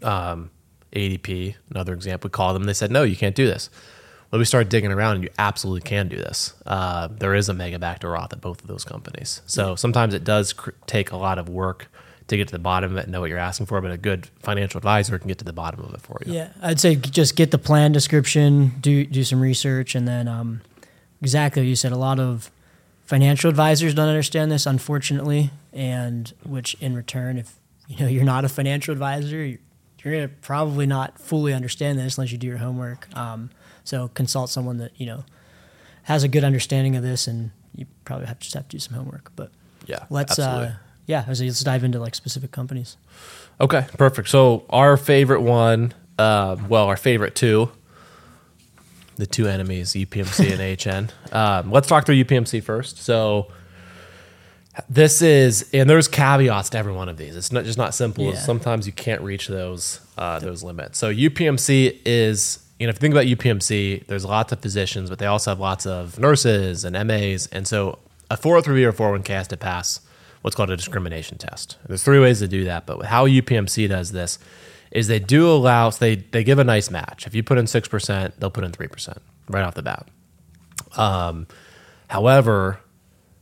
[0.04, 0.52] um,
[0.94, 2.28] ADP, another example.
[2.28, 2.64] We call them.
[2.64, 3.70] They said, no, you can't do this.
[4.32, 6.54] Well, we started digging around, and you absolutely can do this.
[6.66, 9.42] Uh, there is a mega backdoor Roth at both of those companies.
[9.48, 11.92] So sometimes it does cr- take a lot of work
[12.30, 13.98] to get to the bottom of it and know what you're asking for, but a
[13.98, 16.34] good financial advisor can get to the bottom of it for you.
[16.34, 20.62] Yeah, I'd say just get the plan description, do do some research, and then um,
[21.22, 21.92] exactly what you said.
[21.92, 22.52] A lot of
[23.06, 27.56] financial advisors don't understand this, unfortunately, and which in return, if
[27.88, 29.58] you know you're not a financial advisor,
[30.04, 33.14] you're, to probably not fully understand this unless you do your homework.
[33.18, 33.50] Um,
[33.84, 35.26] so consult someone that you know
[36.04, 38.80] has a good understanding of this, and you probably have to just have to do
[38.80, 39.32] some homework.
[39.36, 39.52] But
[39.88, 40.76] yeah, let's uh,
[41.10, 42.96] yeah, let's dive into like specific companies.
[43.60, 44.30] Okay, perfect.
[44.30, 47.72] So our favorite one, uh, well, our favorite two
[49.18, 51.10] the two enemies, UPMC and AHN.
[51.32, 53.04] Um, let's talk through UPMC first.
[53.04, 53.52] So
[54.90, 57.36] this is, and there's caveats to every one of these.
[57.36, 58.26] It's not just not simple.
[58.26, 58.36] Yeah.
[58.36, 60.98] Sometimes you can't reach those uh, those limits.
[60.98, 65.20] So UPMC is you know, if you think about UPMC, there's lots of physicians, but
[65.20, 67.48] they also have lots of nurses and MAs.
[67.48, 68.00] And so
[68.32, 70.00] a 403B or 401k has to pass
[70.42, 71.78] what's called a discrimination test.
[71.88, 74.40] There's three ways to do that, but how UPMC does this
[74.92, 77.28] is they do allow, so they, they give a nice match.
[77.28, 79.18] If you put in 6%, they'll put in 3%
[79.50, 80.08] right off the bat.
[80.98, 81.48] Um,
[82.08, 82.80] however,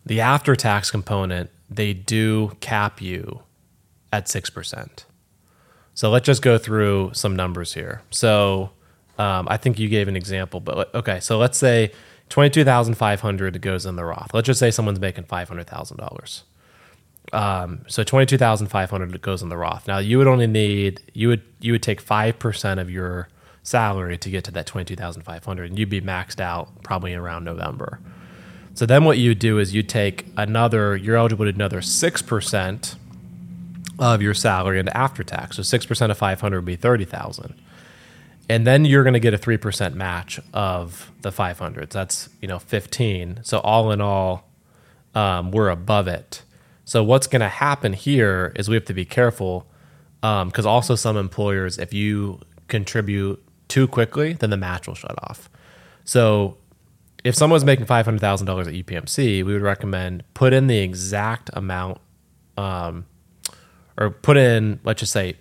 [0.06, 3.44] the after tax component, they do cap you
[4.12, 5.06] at 6%.
[5.94, 8.02] So let's just go through some numbers here.
[8.12, 8.72] So
[9.18, 11.20] um, I think you gave an example, but okay.
[11.20, 11.92] So let's say
[12.30, 14.32] twenty-two thousand five hundred goes in the Roth.
[14.34, 16.44] Let's just say someone's making five hundred thousand dollars.
[17.34, 19.88] Um, so twenty-two thousand five hundred goes in the Roth.
[19.88, 23.28] Now you would only need you would you would take five percent of your
[23.64, 27.14] salary to get to that twenty-two thousand five hundred, and you'd be maxed out probably
[27.14, 28.00] around November.
[28.74, 30.96] So then what you do is you take another.
[30.96, 32.96] You're eligible to another six percent
[34.00, 35.58] of your salary into after tax.
[35.58, 37.56] So six percent of five hundred would be thirty thousand
[38.50, 42.60] and then you're going to get a 3% match of the 500s that's you know
[42.60, 44.50] 15 so all in all
[45.16, 46.44] um, we're above it
[46.88, 49.68] so what's going to happen here is we have to be careful
[50.22, 55.16] because um, also some employers if you contribute too quickly then the match will shut
[55.24, 55.50] off.
[56.06, 56.56] So
[57.26, 62.00] if someone's making $500000 at upmc we would recommend put in the exact amount
[62.56, 63.06] um,
[63.98, 65.36] or put in let's just say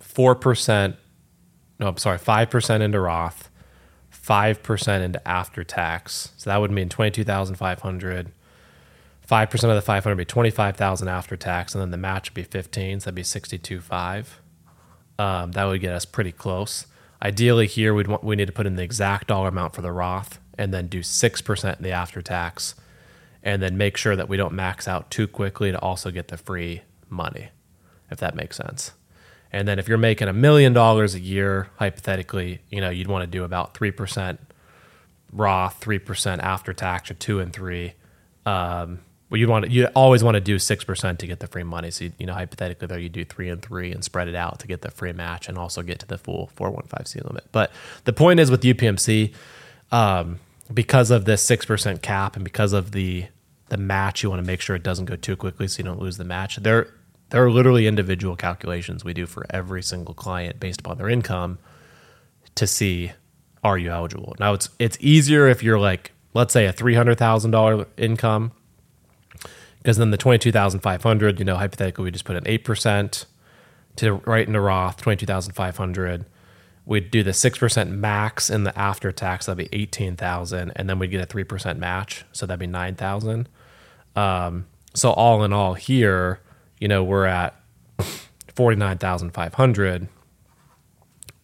[0.00, 0.96] 4%,
[1.78, 3.47] no, I'm sorry, 5% into Roth,
[4.28, 6.32] 5% into after tax.
[6.36, 8.32] So that would mean 22,500.
[9.28, 12.42] 5% of the 500 would be 25,000 after tax, and then the match would be
[12.42, 14.26] 15, so that'd be 62.5.
[15.18, 16.86] Um, that would get us pretty close.
[17.22, 19.92] Ideally, here we'd want, we need to put in the exact dollar amount for the
[19.92, 22.74] Roth, and then do 6% in the after tax,
[23.42, 26.36] and then make sure that we don't max out too quickly to also get the
[26.36, 27.48] free money,
[28.10, 28.92] if that makes sense.
[29.52, 33.22] And then if you're making a million dollars a year, hypothetically, you know, you'd want
[33.22, 34.38] to do about 3%
[35.32, 37.94] raw, 3% after tax, or two and three.
[38.44, 41.90] Um, well, you'd want you always want to do 6% to get the free money.
[41.90, 44.58] So, you, you know, hypothetically, though, you do three and three and spread it out
[44.60, 47.44] to get the free match and also get to the full 415C limit.
[47.52, 47.70] But
[48.04, 49.34] the point is with UPMC,
[49.92, 50.40] um,
[50.72, 53.26] because of this 6% cap and because of the
[53.68, 56.00] the match, you want to make sure it doesn't go too quickly so you don't
[56.00, 56.56] lose the match.
[56.56, 56.88] There,
[57.30, 61.58] there are literally individual calculations we do for every single client based upon their income
[62.54, 63.12] to see
[63.62, 64.34] are you eligible.
[64.38, 68.52] Now it's it's easier if you're like let's say a three hundred thousand dollar income,
[69.78, 72.46] because then the twenty two thousand five hundred, you know, hypothetically we just put in
[72.46, 73.26] eight percent
[73.96, 76.24] to right into Roth twenty two thousand five hundred.
[76.86, 80.88] We'd do the six percent max in the after tax, that'd be eighteen thousand, and
[80.88, 83.48] then we'd get a three percent match, so that'd be nine thousand.
[84.16, 86.40] Um, so all in all, here
[86.80, 87.54] you know, we're at
[88.54, 90.08] 49,500.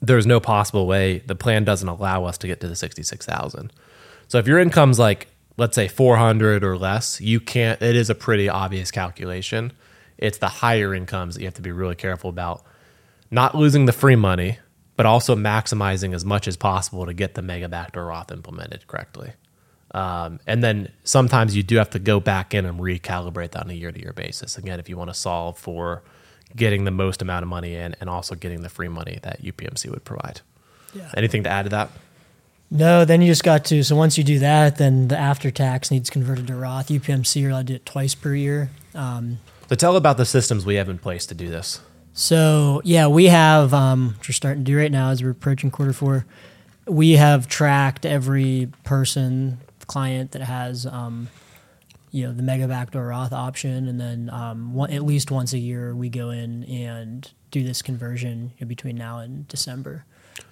[0.00, 3.72] There's no possible way the plan doesn't allow us to get to the 66,000.
[4.28, 8.14] So if your income's like let's say 400 or less, you can't it is a
[8.14, 9.72] pretty obvious calculation.
[10.18, 12.64] It's the higher incomes that you have to be really careful about
[13.30, 14.58] not losing the free money,
[14.96, 19.32] but also maximizing as much as possible to get the mega backdoor Roth implemented correctly.
[19.94, 23.70] Um, and then sometimes you do have to go back in and recalibrate that on
[23.70, 24.58] a year to year basis.
[24.58, 26.02] Again, if you want to solve for
[26.56, 29.90] getting the most amount of money in and also getting the free money that UPMC
[29.90, 30.40] would provide.
[30.92, 31.10] Yeah.
[31.16, 31.90] Anything to add to that?
[32.70, 33.84] No, then you just got to.
[33.84, 36.88] So once you do that, then the after tax needs converted to Roth.
[36.88, 38.70] UPMC, you're allowed to do it twice per year.
[38.94, 41.80] Um, so tell about the systems we have in place to do this.
[42.14, 43.72] So yeah, we have.
[43.72, 46.26] Um, which we're starting to do right now as we're approaching quarter four.
[46.86, 51.28] We have tracked every person client that has um,
[52.10, 55.58] you know the mega backdoor Roth option, and then um, one, at least once a
[55.58, 60.04] year we go in and do this conversion between now and December.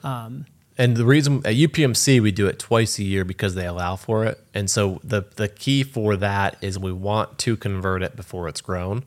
[0.02, 0.46] Um,
[0.78, 4.24] and the reason at UPMC we do it twice a year because they allow for
[4.24, 8.48] it, and so the the key for that is we want to convert it before
[8.48, 9.04] it's grown.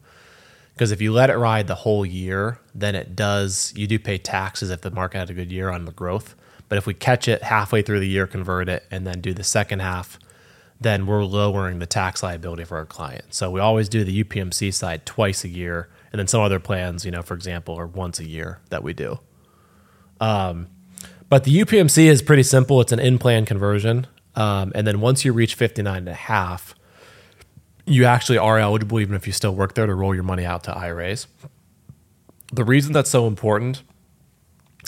[0.74, 3.74] Because if you let it ride the whole year, then it does.
[3.78, 6.36] You do pay taxes if the market had a good year on the growth.
[6.67, 9.43] But if we catch it halfway through the year, convert it, and then do the
[9.43, 10.19] second half,
[10.80, 13.25] then we're lowering the tax liability for our client.
[13.30, 17.06] So we always do the UPMC side twice a year, and then some other plans,
[17.06, 19.19] you know, for example, are once a year that we do.
[20.19, 20.67] Um,
[21.30, 22.82] but the UPMC is pretty simple.
[22.82, 26.75] It's an in-plan conversion, um, and then once you reach 59 and a half,
[27.86, 30.63] you actually are eligible, even if you still work there, to roll your money out
[30.65, 31.28] to IRAs.
[32.51, 33.84] The reason that's so important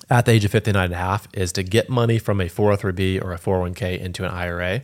[0.10, 3.24] at the age of 59 and a half is to get money from a 403b
[3.24, 4.84] or a 401k into an IRA,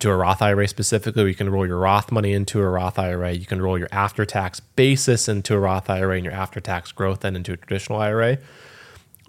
[0.00, 1.28] to a Roth IRA specifically.
[1.28, 3.32] You can roll your Roth money into a Roth IRA.
[3.32, 6.92] You can roll your after tax basis into a Roth IRA and your after tax
[6.92, 8.38] growth then into a traditional IRA.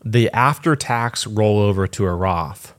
[0.04, 2.74] the after tax rollover to a Roth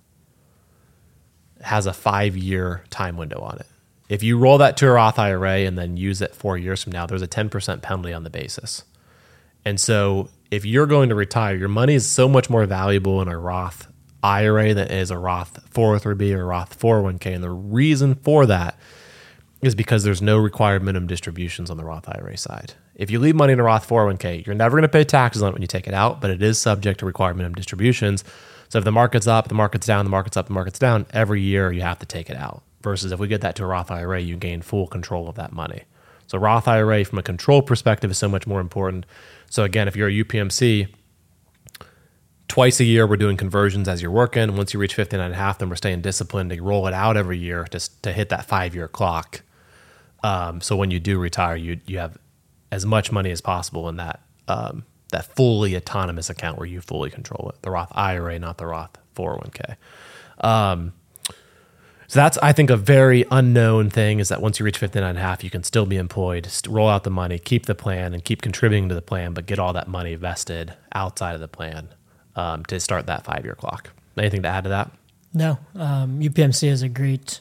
[1.62, 3.66] has a five year time window on it.
[4.08, 6.92] If you roll that to a Roth IRA and then use it four years from
[6.92, 8.84] now, there's a 10% penalty on the basis.
[9.64, 13.28] And so if you're going to retire, your money is so much more valuable in
[13.28, 13.88] a Roth
[14.22, 17.34] IRA than it is a Roth 403b or Roth 401k.
[17.34, 18.78] And the reason for that
[19.62, 22.74] is because there's no required minimum distributions on the Roth IRA side.
[22.94, 25.48] If you leave money in a Roth 401k, you're never going to pay taxes on
[25.48, 28.22] it when you take it out, but it is subject to required minimum distributions.
[28.68, 31.40] So if the market's up, the market's down, the market's up, the market's down, every
[31.40, 32.62] year you have to take it out.
[32.82, 35.52] Versus if we get that to a Roth IRA, you gain full control of that
[35.52, 35.84] money.
[36.32, 39.04] So Roth IRA from a control perspective is so much more important.
[39.50, 40.88] So again, if you're a UPMC,
[42.48, 44.56] twice a year we're doing conversions as you're working.
[44.56, 47.18] Once you reach 59 and a half, then we're staying disciplined to roll it out
[47.18, 49.42] every year just to hit that five year clock.
[50.24, 52.16] Um, so when you do retire, you you have
[52.70, 57.10] as much money as possible in that um, that fully autonomous account where you fully
[57.10, 57.60] control it.
[57.60, 59.76] The Roth IRA, not the Roth 401k.
[60.40, 60.94] Um,
[62.12, 65.18] so that's I think a very unknown thing is that once you reach 59 and
[65.18, 68.22] a half, you can still be employed, roll out the money, keep the plan, and
[68.22, 71.88] keep contributing to the plan, but get all that money vested outside of the plan
[72.36, 73.92] um, to start that five year clock.
[74.18, 74.90] Anything to add to that?
[75.32, 77.40] No, um, UPMC has a great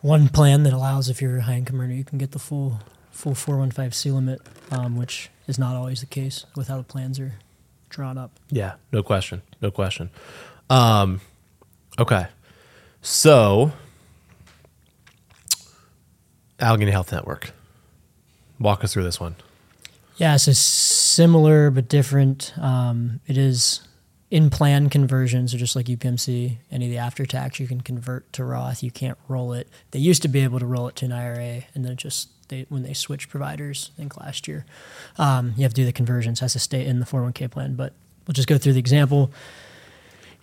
[0.00, 2.80] one plan that allows if you're a high income earner, you can get the full
[3.10, 7.34] full 415C limit, um, which is not always the case with how the plans are
[7.90, 8.30] drawn up.
[8.48, 10.08] Yeah, no question, no question.
[10.70, 11.20] Um,
[11.98, 12.28] okay,
[13.02, 13.72] so
[16.60, 17.52] Allegheny Health Network,
[18.58, 19.36] walk us through this one.
[20.16, 22.52] Yeah, so similar but different.
[22.58, 23.82] Um, it is
[24.30, 28.30] in plan conversions, so just like UPMC, any of the after tax you can convert
[28.32, 28.82] to Roth.
[28.82, 29.68] You can't roll it.
[29.92, 32.66] They used to be able to roll it to an IRA, and then just they
[32.68, 34.66] when they switched providers, I think last year,
[35.16, 36.40] um, you have to do the conversions.
[36.40, 37.76] Has to stay in the 401k plan.
[37.76, 37.92] But
[38.26, 39.30] we'll just go through the example.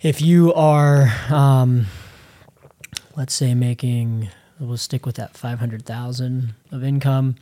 [0.00, 1.86] If you are, um,
[3.16, 4.28] let's say, making,
[4.60, 7.36] we'll stick with that 500,000 of income,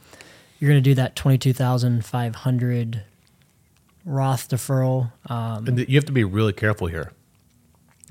[0.59, 3.03] you're going to do that 22,500
[4.07, 5.13] Roth deferral.
[5.31, 7.13] Um, And you have to be really careful here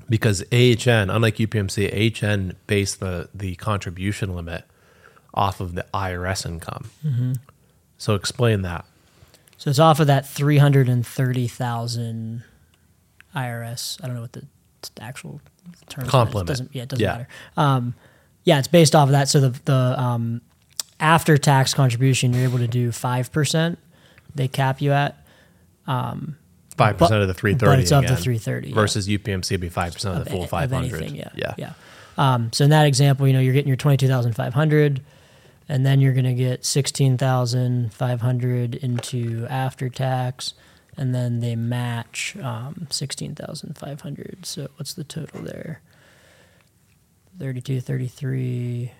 [0.08, 4.64] because AHN, unlike UPMC, AHN based the, the contribution limit
[5.32, 6.90] off of the IRS income.
[7.96, 8.84] So explain that.
[9.56, 12.42] So it's off of that three hundred and thirty thousand
[13.34, 13.98] IRS.
[14.02, 14.44] I don't know what the
[15.00, 15.40] actual
[15.88, 16.34] term Comp is.
[16.34, 16.46] limit.
[16.48, 17.12] Doesn't, yeah, it doesn't Yeah.
[17.12, 17.28] matter.
[17.56, 17.94] Um,
[18.44, 19.28] yeah, it's based off of that.
[19.28, 20.40] So the the um,
[21.00, 23.78] after tax contribution, you're able to do five percent.
[24.34, 25.16] They cap you at,
[26.76, 27.82] Five percent of the three thirty.
[27.82, 30.70] it's up to three thirty versus UPMC would be five percent of the full five
[30.72, 31.10] hundred.
[31.12, 31.72] Yeah, yeah, yeah.
[32.18, 35.00] Um, so in that example, you know, you're getting your twenty two thousand five hundred,
[35.68, 40.54] and then you're going to get sixteen thousand five hundred into after tax,
[40.96, 44.44] and then they match um, sixteen thousand five hundred.
[44.46, 45.80] So what's the total there?
[47.38, 48.92] 32, 33,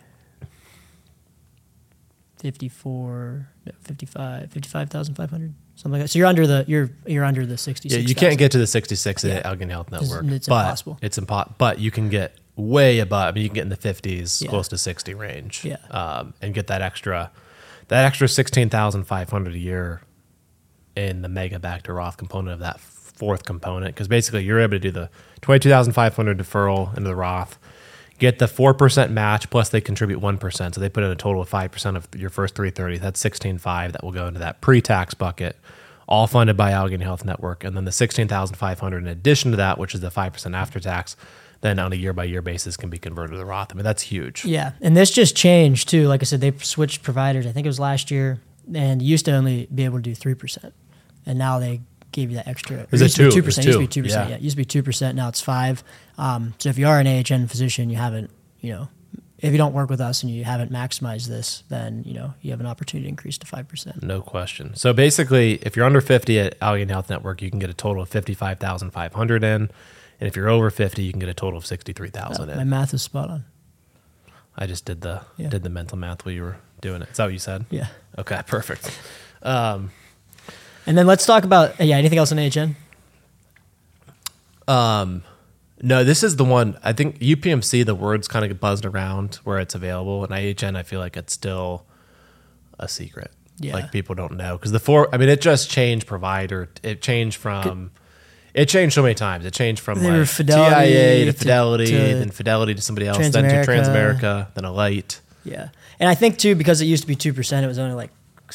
[2.39, 6.09] 54, no, 55, 55,500, something like that.
[6.09, 8.03] So you're under the you're you're under the 66.
[8.03, 9.35] Yeah, you can't get to the sixty six Yeah.
[9.35, 10.33] at Allegheny Health It's- Network.
[10.33, 10.99] it's but impossible.
[11.01, 13.29] It's impo- But you can get way above.
[13.29, 14.51] I mean, you can get in the fifties, Yeah.
[14.51, 15.65] close to sixty range.
[15.65, 15.77] Yeah.
[15.91, 17.31] um, and get that extra,
[17.89, 20.03] that extra sixteen thousand five hundred a year
[20.97, 23.95] in the mega backdoor Roth component of that fourth component.
[23.95, 27.17] Because basically, you're able to do the twenty two thousand five hundred deferral into the
[27.17, 27.59] Roth.
[28.21, 31.17] Get the four percent match plus they contribute one percent, so they put in a
[31.17, 32.97] total of five percent of your first three thirty.
[32.97, 35.57] That's sixteen five that will go into that pre tax bucket,
[36.07, 39.51] all funded by Allegheny Health Network, and then the sixteen thousand five hundred in addition
[39.51, 41.17] to that, which is the five percent after tax,
[41.61, 43.73] then on a year by year basis can be converted to the Roth.
[43.73, 44.45] I mean that's huge.
[44.45, 46.07] Yeah, and this just changed too.
[46.07, 47.49] Like I said, they switched providers.
[47.49, 48.41] I think it was last year,
[48.73, 50.73] and used to only be able to do three percent,
[51.27, 51.81] and now they
[52.13, 52.87] gave you that extra.
[52.93, 53.37] Is it used to be two?
[53.37, 53.67] Two percent.
[53.67, 54.03] Used to be two.
[54.03, 54.29] percent.
[54.29, 54.35] Yeah.
[54.35, 55.17] Yeah, it used to be two percent.
[55.17, 55.83] Now it's five.
[56.19, 58.89] Um, so if you are an AHN physician, you haven't, you know,
[59.39, 62.51] if you don't work with us and you haven't maximized this, then you know you
[62.53, 64.03] have an opportunity to increase to five percent.
[64.03, 64.75] No question.
[64.77, 68.03] So basically, if you're under 50 at Allegheny Health Network, you can get a total
[68.03, 69.71] of 55,500 in.
[70.21, 72.69] And if you're over 50, you can get a total of 63,000 My in.
[72.71, 73.45] math is spot on.
[74.57, 75.49] I just did the Yeah.
[75.49, 77.11] did the mental math while you were doing it.
[77.11, 77.67] Is that what you said?
[77.71, 77.89] Yeah.
[78.17, 78.97] Okay, perfect.
[79.43, 79.91] Um,
[80.87, 81.97] And then let's talk about yeah.
[81.97, 82.77] Anything else in AHN?
[84.67, 85.23] Um,
[85.83, 86.79] no, this is the one.
[86.83, 90.25] I think UPMC, the words kind of buzzed around where it's available.
[90.25, 91.85] And AHN, I feel like it's still
[92.79, 93.31] a secret.
[93.59, 93.75] Yeah.
[93.75, 94.57] Like people don't know.
[94.57, 96.69] Because the four, I mean, it just changed provider.
[96.83, 97.93] It changed from.
[98.53, 99.45] It changed so many times.
[99.45, 103.09] It changed from They like Fidelity TIAA to to- Fidelity, to then Fidelity to somebody
[103.09, 103.65] else, then to Transamerica.
[104.21, 105.21] Transamerica, then Alight.
[105.45, 105.69] Yeah,
[105.99, 108.11] and I think too because it used to be two percent, it was only like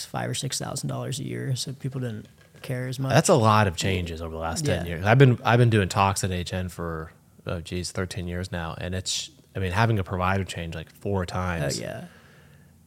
[0.05, 2.27] five or six thousand dollars a year, so people didn't
[2.61, 3.11] care as much.
[3.13, 4.89] That's a lot of changes over the last ten Yeah.
[4.95, 5.05] years.
[5.05, 7.11] I've been I've been doing talks at HN for
[7.47, 11.25] oh geez, thirteen years now, and it's I mean having a provider change like four
[11.25, 12.03] times, oh, yeah.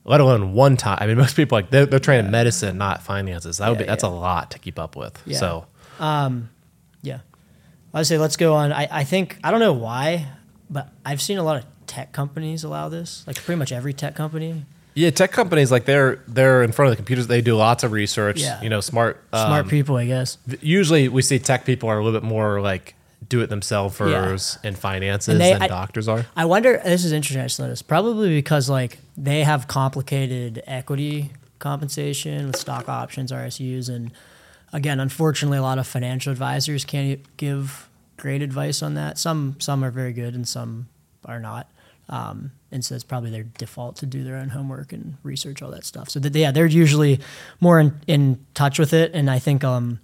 [0.04, 0.98] let alone one time.
[1.00, 3.58] I mean most people like they're, they're trained in medicine, not finances.
[3.58, 4.10] That would Yeah, be that's yeah.
[4.10, 5.20] a lot to keep up with.
[5.26, 5.38] Yeah.
[5.38, 5.66] So
[6.00, 6.50] um,
[7.02, 7.20] Yeah.
[7.94, 8.72] I say let's go on.
[8.72, 10.26] I, I think I don't know why,
[10.70, 13.22] but I've seen a lot of tech companies allow this.
[13.26, 14.64] Like pretty much every tech company.
[14.94, 17.26] Yeah, tech companies like they're they're in front of the computers.
[17.26, 18.40] They do lots of research.
[18.40, 18.60] Yeah.
[18.62, 20.38] You know, smart Smart um, people, I guess.
[20.60, 22.94] Usually we see tech people are a little bit more like
[23.28, 23.98] do it themselves
[24.62, 26.26] in finances And they- than I- doctors are.
[26.36, 26.80] I wonder.
[26.84, 27.40] This is interesting.
[27.42, 27.86] I just noticed.
[27.88, 34.10] Probably because like they have complicated equity compensation with stock options, RSUs, and
[34.72, 39.16] again, unfortunately, a lot of financial advisors can't give great advice on that.
[39.18, 40.88] Some some are very good, and some
[41.24, 41.70] are not.
[42.12, 45.70] Um, and so it's probably their default to do their own homework and research all
[45.70, 46.10] that stuff.
[46.10, 47.20] So that, yeah, they're usually
[47.58, 49.12] more in, in touch with it.
[49.14, 49.98] And I think um,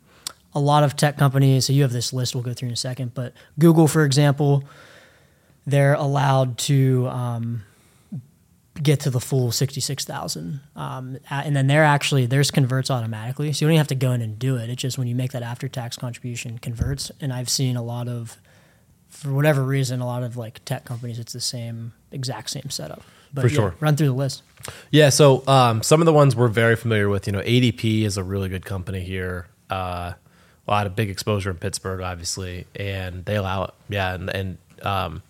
[0.54, 1.66] a lot of tech companies.
[1.66, 4.64] So you have this list we'll go through in a second, but Google, for example,
[5.66, 7.64] they're allowed to um,
[8.82, 10.60] get to the full 66,000.
[10.76, 13.52] Um, and then they're actually, theirs converts automatically.
[13.52, 14.70] So you don't even have to go in and do it.
[14.70, 17.12] It's just when you make that after tax contribution converts.
[17.20, 18.38] And I've seen a lot of,
[19.18, 23.02] for whatever reason, a lot of like tech companies, it's the same, exact same setup.
[23.34, 23.74] But For yeah, sure.
[23.80, 24.42] Run through the list.
[24.92, 28.16] Yeah, so um, some of the ones we're very familiar with, you know, ADP is
[28.16, 29.48] a really good company here.
[29.68, 30.12] Uh,
[30.66, 33.74] a lot of big exposure in Pittsburgh, obviously, and they allow it.
[33.88, 35.22] Yeah, and, and um,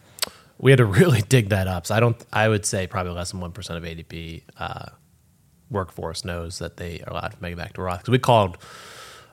[0.58, 1.86] we had to really dig that up.
[1.86, 2.22] So I don't.
[2.30, 4.86] I would say probably less than one percent of ADP uh,
[5.70, 8.00] workforce knows that they are allowed to mega backdoor Roth.
[8.00, 8.58] Because we called,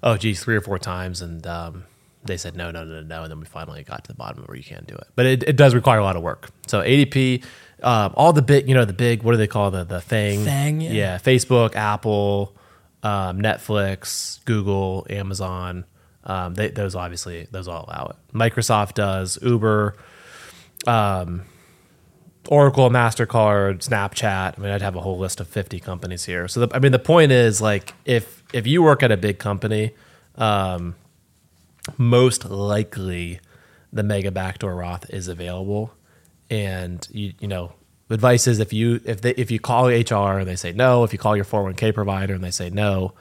[0.01, 1.84] oh geez, three or four times, and um,
[2.26, 4.47] they said no, no, no, no, and then we finally got to the bottom of
[4.47, 5.07] where you can't do it.
[5.15, 6.49] But it, it does require a lot of work.
[6.67, 7.43] So ADP,
[7.84, 10.43] um, all the big, you know, the big, what do they call the the thing?
[10.43, 10.91] Thing, yeah.
[10.91, 11.17] yeah.
[11.17, 12.55] Facebook, Apple,
[13.03, 15.86] um, Netflix, Google, Amazon.
[16.23, 18.36] Um, they, those obviously those all allow it.
[18.36, 19.38] Microsoft does.
[19.41, 19.95] Uber.
[22.47, 24.57] Oracle, Mastercard, Snapchat.
[24.57, 26.47] I mean, I'd have a whole list of fifty companies here.
[26.47, 29.39] So, the, I mean, the point is, like, if if you work at a big
[29.39, 29.91] company,
[30.36, 30.95] um,
[31.97, 33.39] most likely
[33.93, 35.93] the mega backdoor Roth is available,
[36.49, 37.73] and you you know,
[38.09, 41.13] advice is if you if they if you call HR and they say no, if
[41.13, 43.13] you call your four hundred one k provider and they say no,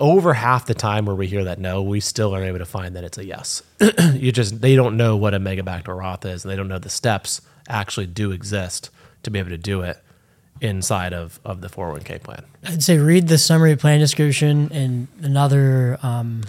[0.00, 2.96] over half the time where we hear that no, we still are able to find
[2.96, 3.62] that it's a yes.
[4.14, 6.78] you just they don't know what a mega backdoor Roth is, and they don't know
[6.78, 8.90] the steps actually do exist
[9.22, 10.02] to be able to do it
[10.60, 12.44] inside of of the 401k plan.
[12.64, 16.42] I'd say read the summary plan description and another um,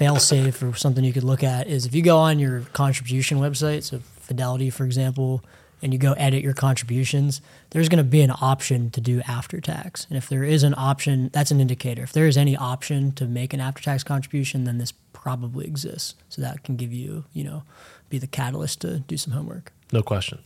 [0.00, 3.38] fail safe or something you could look at is if you go on your contribution
[3.38, 5.44] website, so Fidelity, for example,
[5.82, 9.60] and you go edit your contributions, there's going to be an option to do after
[9.60, 10.06] tax.
[10.08, 12.02] And if there is an option, that's an indicator.
[12.02, 16.14] If there is any option to make an after tax contribution, then this probably exists.
[16.30, 17.64] So that can give you, you know,
[18.08, 19.70] be the catalyst to do some homework.
[19.92, 20.38] No question.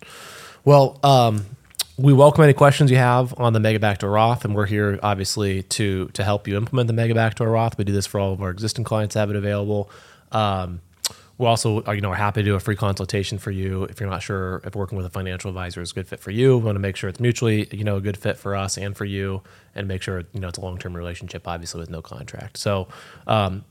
[0.65, 1.47] Well, um,
[1.97, 5.63] we welcome any questions you have on the Mega Backdoor Roth, and we're here obviously
[5.63, 7.79] to to help you implement the Mega Backdoor Roth.
[7.79, 9.91] We do this for all of our existing clients, have it available.
[10.33, 10.81] Um,
[11.37, 13.99] we also, are, you know, we're happy to do a free consultation for you if
[13.99, 16.59] you're not sure if working with a financial advisor is a good fit for you.
[16.59, 18.97] We want to make sure it's mutually, you know, a good fit for us and
[18.97, 19.43] for you,
[19.75, 22.57] and make sure you know it's a long term relationship, obviously with no contract.
[22.57, 22.89] So.
[23.27, 23.65] Um,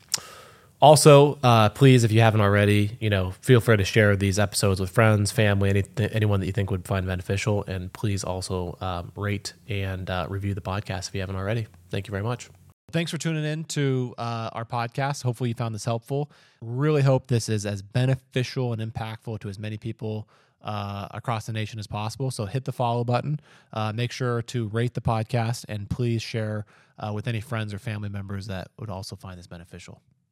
[0.83, 4.81] also, uh, please, if you haven't already, you know, feel free to share these episodes
[4.81, 9.09] with friends, family, any, anyone that you think would find beneficial, and please also um,
[9.15, 11.67] rate and uh, review the podcast if you haven't already.
[11.89, 12.49] Thank you very much.
[12.91, 15.23] Thanks for tuning in to uh, our podcast.
[15.23, 16.29] Hopefully, you found this helpful.
[16.59, 20.27] Really hope this is as beneficial and impactful to as many people
[20.63, 22.29] uh, across the nation as possible.
[22.29, 23.39] So hit the follow button.
[23.71, 26.65] Uh, make sure to rate the podcast and please share
[26.99, 30.01] uh, with any friends or family members that would also find this beneficial.